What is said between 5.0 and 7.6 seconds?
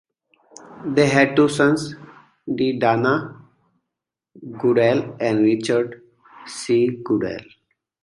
and Richard C. Goodell.